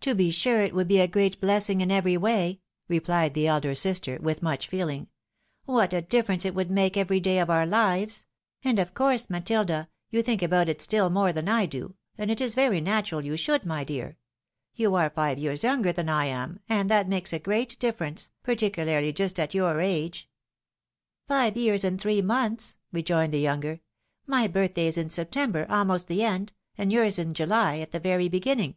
To 0.10 0.14
be 0.14 0.30
sure 0.30 0.62
it 0.62 0.72
would 0.74 0.88
be 0.88 0.98
a 0.98 1.06
great 1.06 1.38
blessing 1.42 1.82
in 1.82 1.90
every 1.90 2.16
way!" 2.16 2.60
replied 2.88 3.34
the 3.34 3.46
elder 3.46 3.74
sister, 3.74 4.18
with 4.18 4.42
much 4.42 4.66
feeling." 4.66 5.08
What 5.66 5.92
a 5.92 6.00
difference 6.00 6.46
it 6.46 6.54
would 6.54 6.70
make 6.70 6.96
every 6.96 7.20
day 7.20 7.38
of 7.38 7.48
oiu' 7.50 7.68
lives! 7.68 8.24
and 8.64 8.78
of 8.78 8.94
course, 8.94 9.28
Matilda, 9.28 9.90
you 10.08 10.22
think 10.22 10.40
about 10.42 10.70
it 10.70 10.78
stiU 10.78 11.12
more 11.12 11.34
than 11.34 11.50
I 11.50 11.66
do, 11.66 11.96
and 12.16 12.30
it 12.30 12.40
is 12.40 12.54
very 12.54 12.80
natural 12.80 13.20
you 13.20 13.36
should, 13.36 13.66
my 13.66 13.84
dear. 13.84 14.16
You 14.74 14.94
are 14.94 15.10
five 15.10 15.38
years 15.38 15.62
younger 15.64 15.92
than 15.92 16.08
I 16.08 16.24
am, 16.24 16.60
and 16.66 16.88
that 16.90 17.06
makes 17.06 17.34
a 17.34 17.38
great 17.38 17.78
difference, 17.78 18.30
particularly 18.42 19.12
just 19.12 19.38
at 19.38 19.52
your 19.52 19.82
age."" 19.82 20.30
Five 21.28 21.58
years 21.58 21.84
and 21.84 22.00
three 22.00 22.22
months," 22.22 22.78
rejoined 22.90 23.34
the 23.34 23.38
younger." 23.38 23.80
My 24.26 24.46
birthday 24.48 24.86
is 24.86 24.96
in 24.96 25.10
September, 25.10 25.66
almost 25.68 26.08
the 26.08 26.24
end, 26.24 26.54
and 26.78 26.90
yours 26.90 27.18
in 27.18 27.34
July, 27.34 27.80
at 27.80 27.92
the 27.92 28.00
very 28.00 28.30
beginning." 28.30 28.76